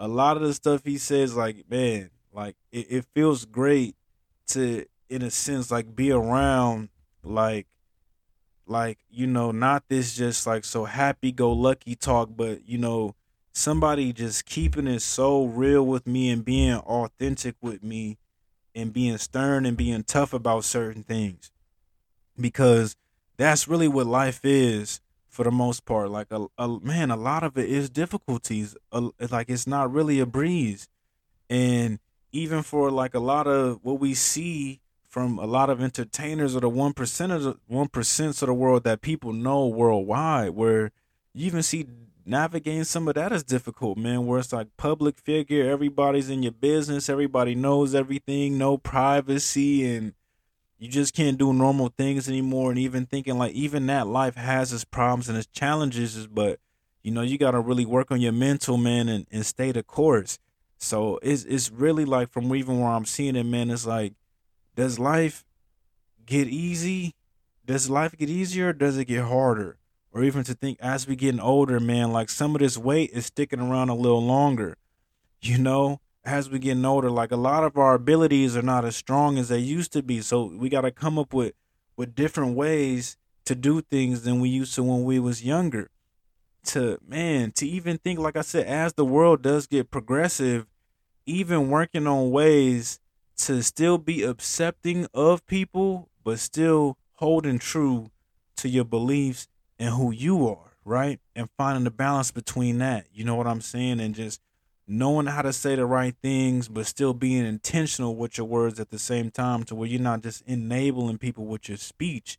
[0.00, 3.94] a lot of the stuff he says, like man, like it, it feels great
[4.48, 6.88] to, in a sense, like be around,
[7.22, 7.66] like
[8.66, 13.14] like you know, not this just like so happy go lucky talk, but you know
[13.52, 18.16] somebody just keeping it so real with me and being authentic with me
[18.74, 21.50] and being stern and being tough about certain things.
[22.40, 22.96] Because
[23.36, 27.42] that's really what life is for the most part like a, a man a lot
[27.42, 30.88] of it is difficulties a, like it's not really a breeze
[31.48, 31.98] and
[32.32, 36.60] even for like a lot of what we see from a lot of entertainers or
[36.60, 40.92] the one percent of the one of the world that people know worldwide where
[41.32, 41.86] you even see
[42.26, 44.26] navigating some of that is difficult, man.
[44.26, 50.14] Where it's like public figure, everybody's in your business, everybody knows everything, no privacy, and
[50.80, 52.70] you just can't do normal things anymore.
[52.70, 56.58] And even thinking like even that life has its problems and its challenges, but
[57.02, 59.82] you know you got to really work on your mental, man, and, and stay the
[59.82, 60.38] course.
[60.78, 63.70] So it's it's really like from even where I'm seeing it, man.
[63.70, 64.14] It's like,
[64.74, 65.44] does life
[66.26, 67.14] get easy?
[67.64, 68.72] Does life get easier?
[68.72, 69.76] does it get harder?
[70.12, 73.26] or even to think as we getting older, man, like some of this weight is
[73.26, 74.76] sticking around a little longer.
[75.42, 78.96] You know, as we getting older, like a lot of our abilities are not as
[78.96, 80.20] strong as they used to be.
[80.20, 81.54] So we got to come up with
[81.96, 85.90] with different ways to do things than we used to when we was younger.
[86.66, 90.66] To man, to even think, like I said, as the world does get progressive,
[91.26, 93.00] even working on ways
[93.38, 98.10] to still be accepting of people, but still holding true
[98.56, 101.18] to your beliefs and who you are, right?
[101.34, 103.06] And finding the balance between that.
[103.12, 104.00] You know what I'm saying?
[104.00, 104.40] And just
[104.90, 108.90] knowing how to say the right things, but still being intentional with your words at
[108.90, 112.38] the same time to where you're not just enabling people with your speech.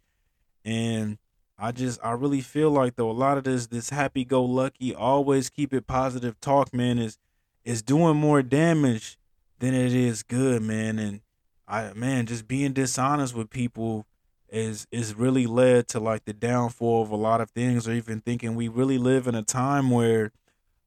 [0.65, 1.17] And
[1.57, 4.93] I just I really feel like though a lot of this this happy go lucky,
[4.93, 7.17] always keep it positive talk, man, is
[7.63, 9.17] is doing more damage
[9.59, 10.99] than it is good, man.
[10.99, 11.21] And
[11.69, 14.05] I man, just being dishonest with people
[14.49, 18.19] is is really led to like the downfall of a lot of things or even
[18.19, 20.33] thinking we really live in a time where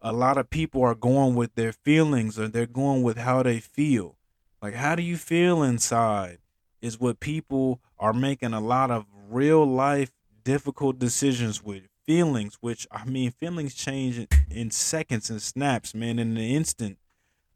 [0.05, 3.59] a lot of people are going with their feelings or they're going with how they
[3.59, 4.17] feel.
[4.61, 6.39] Like how do you feel inside
[6.83, 10.13] is what people are making a lot of real life
[10.45, 11.85] difficult decisions with.
[12.07, 16.99] Feelings which i mean feelings change in seconds and snaps man in an instant.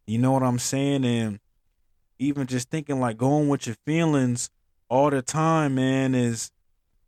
[0.06, 1.04] You know what i'm saying?
[1.04, 1.38] And
[2.18, 4.48] even just thinking like going with your feelings
[4.88, 6.50] all the time, man, is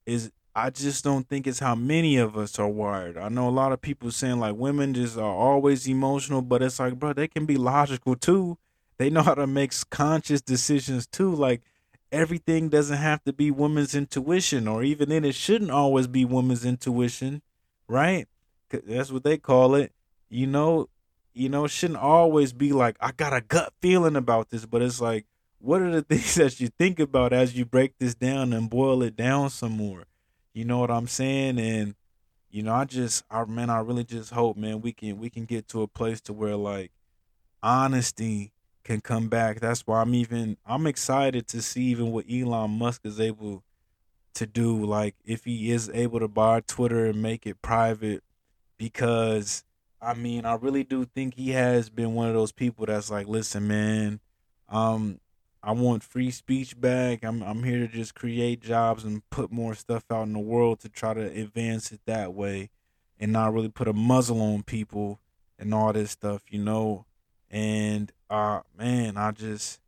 [0.07, 3.17] is I just don't think it's how many of us are wired.
[3.17, 6.81] I know a lot of people saying like women just are always emotional, but it's
[6.81, 8.59] like, bro, they can be logical too.
[8.99, 11.33] They know how to make conscious decisions too.
[11.33, 11.63] Like
[12.11, 16.65] everything doesn't have to be women's intuition, or even then, it shouldn't always be women's
[16.65, 17.43] intuition,
[17.87, 18.27] right?
[18.71, 19.93] That's what they call it.
[20.29, 20.89] You know,
[21.33, 25.01] you know, shouldn't always be like I got a gut feeling about this, but it's
[25.01, 25.27] like
[25.61, 29.03] what are the things that you think about as you break this down and boil
[29.03, 30.07] it down some more?
[30.53, 31.59] You know what I'm saying?
[31.59, 31.95] And
[32.51, 35.45] you know, I just, I man, I really just hope, man, we can we can
[35.45, 36.91] get to a place to where like
[37.63, 38.53] honesty
[38.85, 39.61] can come back.
[39.61, 43.63] That's why I'm even I'm excited to see even what Elon Musk is able
[44.35, 44.85] to do.
[44.85, 48.23] Like if he is able to buy Twitter and make it private,
[48.79, 49.65] because
[50.03, 53.29] I mean, I really do think he has been one of those people that's like,
[53.29, 54.21] listen, man,
[54.69, 55.21] um,
[55.63, 57.23] I want free speech back.
[57.23, 60.81] I'm I'm here to just create jobs and put more stuff out in the world
[60.81, 62.71] to try to advance it that way
[63.19, 65.21] and not really put a muzzle on people
[65.59, 67.05] and all this stuff, you know.
[67.51, 69.81] And uh man, I just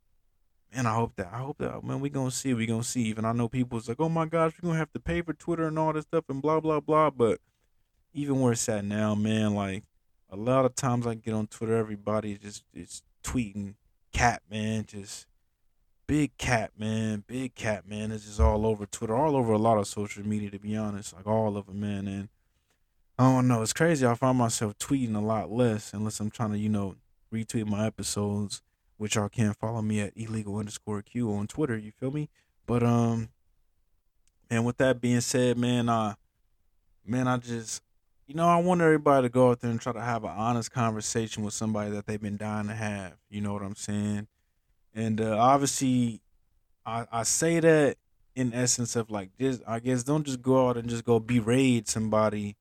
[0.73, 3.03] man, I hope that I hope that man, we gonna see, we gonna see.
[3.03, 5.67] Even I know people's like, oh my gosh, we're gonna have to pay for Twitter
[5.67, 7.09] and all this stuff and blah blah blah.
[7.09, 7.39] But
[8.13, 9.85] even where it's at now, man, like
[10.29, 13.73] a lot of times I get on Twitter, everybody just is tweeting
[14.11, 15.25] cat man, just
[16.07, 18.11] big cat man, big cat man.
[18.11, 20.49] It's just all over Twitter, all over a lot of social media.
[20.51, 22.07] To be honest, like all of them, man.
[22.07, 22.29] And
[23.17, 24.05] I don't know, it's crazy.
[24.05, 26.95] I find myself tweeting a lot less unless I'm trying to, you know,
[27.33, 28.61] retweet my episodes,
[28.97, 31.77] which y'all can follow me at illegal underscore q on Twitter.
[31.77, 32.29] You feel me?
[32.65, 33.29] But um,
[34.49, 36.15] and with that being said, man, uh,
[37.05, 37.81] man, I just.
[38.25, 40.71] You know, I want everybody to go out there and try to have an honest
[40.71, 43.15] conversation with somebody that they've been dying to have.
[43.29, 44.27] You know what I'm saying?
[44.93, 46.21] And uh, obviously,
[46.85, 47.97] I, I say that
[48.35, 51.87] in essence of like just I guess don't just go out and just go berate
[51.87, 52.55] somebody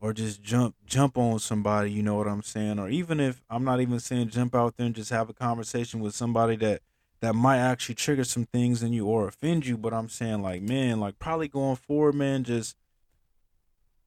[0.00, 2.78] or just jump jump on somebody, you know what I'm saying?
[2.78, 6.00] Or even if I'm not even saying jump out there and just have a conversation
[6.00, 6.82] with somebody that
[7.20, 10.62] that might actually trigger some things in you or offend you, but I'm saying like,
[10.62, 12.76] man, like probably going forward, man, just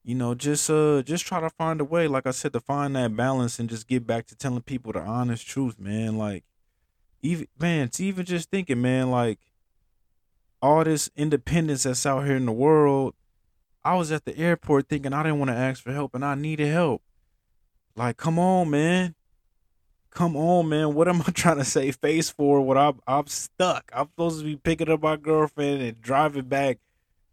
[0.02, 2.96] you know, just uh just try to find a way, like I said, to find
[2.96, 6.18] that balance and just get back to telling people the honest truth, man.
[6.18, 6.44] Like
[7.24, 9.38] even man, it's even just thinking, man, like
[10.62, 13.14] all this independence that's out here in the world
[13.84, 16.34] I was at the airport thinking I didn't want to ask for help and I
[16.34, 17.02] needed help.
[17.94, 19.14] Like, come on, man.
[20.10, 20.94] Come on, man.
[20.94, 22.62] What am I trying to say face for?
[22.62, 23.90] What I'm I'm stuck.
[23.94, 26.78] I'm supposed to be picking up my girlfriend and driving back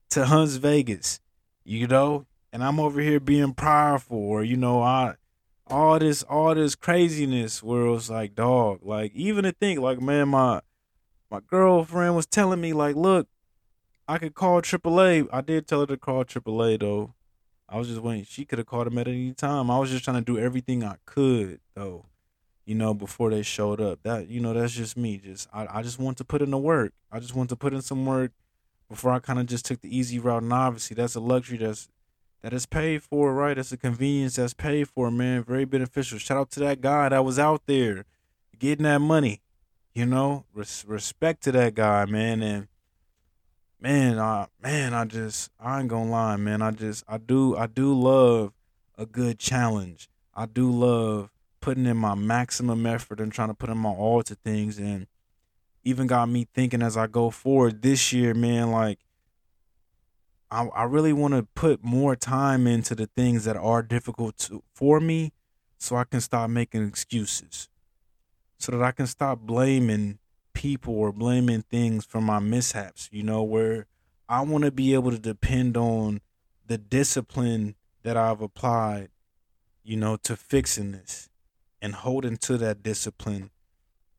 [0.09, 1.21] to Hunts Vegas.
[1.63, 2.25] You know?
[2.51, 5.15] And I'm over here being prideful or, you know, I
[5.71, 10.01] all this all this craziness where it was like, dog, like even to think, like,
[10.01, 10.61] man, my
[11.29, 13.27] my girlfriend was telling me, like, look,
[14.07, 15.29] I could call AAA.
[15.31, 17.13] I did tell her to call AAA though.
[17.69, 18.25] I was just waiting.
[18.25, 19.71] She could have called him at any time.
[19.71, 22.05] I was just trying to do everything I could though,
[22.65, 23.99] you know, before they showed up.
[24.03, 25.17] That you know, that's just me.
[25.17, 26.91] Just I, I just want to put in the work.
[27.11, 28.33] I just want to put in some work
[28.89, 30.43] before I kind of just took the easy route.
[30.43, 31.87] And obviously, that's a luxury that's
[32.41, 33.55] that is paid for, right?
[33.55, 35.43] That's a convenience that's paid for, man.
[35.43, 36.17] Very beneficial.
[36.17, 38.05] Shout out to that guy that was out there
[38.57, 39.41] getting that money.
[39.93, 42.67] You know, Res- respect to that guy, man, and
[43.79, 46.61] man, I man, I just I ain't gonna lie, man.
[46.61, 48.53] I just I do I do love
[48.97, 50.09] a good challenge.
[50.33, 51.29] I do love
[51.59, 55.07] putting in my maximum effort and trying to put in my all to things and
[55.83, 58.99] even got me thinking as I go forward this year, man, like
[60.51, 64.63] I, I really want to put more time into the things that are difficult to,
[64.73, 65.31] for me
[65.77, 67.69] so I can stop making excuses.
[68.59, 70.19] So that I can stop blaming
[70.53, 73.87] people or blaming things for my mishaps, you know, where
[74.29, 76.21] I want to be able to depend on
[76.67, 79.09] the discipline that I've applied,
[79.83, 81.29] you know, to fixing this
[81.81, 83.49] and holding to that discipline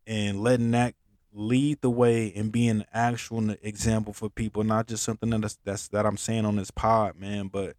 [0.07, 0.95] and letting that
[1.33, 5.89] lead the way and be an actual example for people, not just something that's, that's
[5.89, 7.77] that I'm saying on this pod, man, but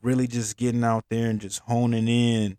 [0.00, 2.58] really just getting out there and just honing in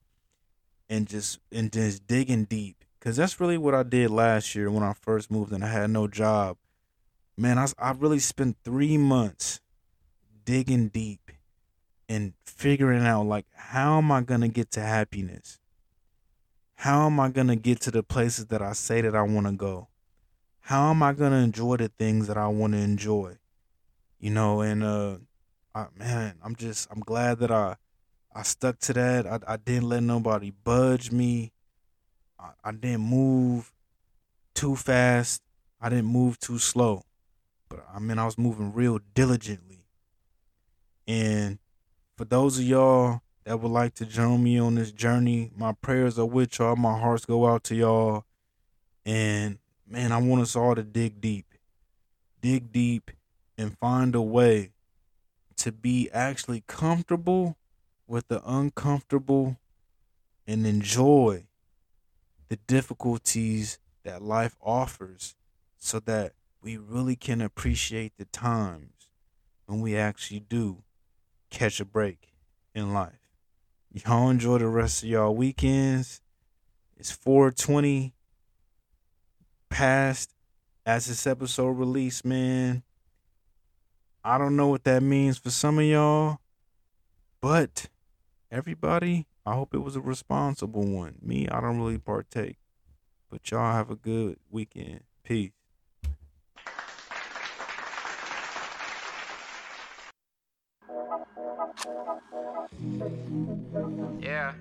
[0.89, 4.81] and just and just digging deep Cause that's really what I did last year when
[4.81, 6.55] I first moved and I had no job.
[7.35, 9.59] Man, I, I really spent three months
[10.45, 11.29] digging deep
[12.07, 15.59] and figuring out like how am I gonna get to happiness?
[16.75, 19.89] How am I gonna get to the places that I say that I wanna go?
[20.67, 23.37] How am I gonna enjoy the things that I wanna enjoy?
[24.17, 25.17] You know, and uh
[25.75, 27.75] I, man, I'm just I'm glad that I
[28.33, 29.27] I stuck to that.
[29.27, 31.51] I, I didn't let nobody budge me.
[32.39, 33.73] I, I didn't move
[34.55, 35.41] too fast.
[35.81, 37.03] I didn't move too slow.
[37.67, 39.85] But I mean, I was moving real diligently.
[41.05, 41.59] And
[42.15, 46.17] for those of y'all that would like to join me on this journey, my prayers
[46.17, 46.77] are with y'all.
[46.77, 48.23] My hearts go out to y'all.
[49.05, 49.59] And
[49.93, 51.53] man, I want us all to dig deep.
[52.41, 53.11] Dig deep
[53.59, 54.71] and find a way
[55.57, 57.57] to be actually comfortable
[58.07, 59.57] with the uncomfortable
[60.47, 61.45] and enjoy
[62.49, 65.35] the difficulties that life offers
[65.77, 66.33] so that
[66.63, 69.09] we really can appreciate the times
[69.67, 70.81] when we actually do
[71.51, 72.33] catch a break
[72.73, 73.29] in life.
[73.91, 76.19] Y'all enjoy the rest of y'all weekends.
[76.97, 78.15] It's 420
[79.73, 80.29] past
[80.85, 82.83] as this episode released, man.
[84.23, 86.37] I don't know what that means for some of y'all,
[87.41, 87.87] but
[88.51, 91.15] everybody I hope it was a responsible one.
[91.21, 92.57] Me, I don't really partake.
[93.29, 95.01] But y'all have a good weekend.
[95.23, 95.51] Peace.
[104.21, 104.53] Yeah.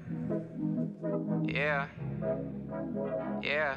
[1.45, 1.87] Yeah.
[3.43, 3.77] Yeah.